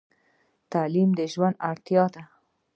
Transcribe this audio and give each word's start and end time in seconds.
تعلیم 0.71 1.09
د 1.17 1.19
ژوند 1.33 1.55
اړتیا 1.69 2.05
ده. 2.13 2.23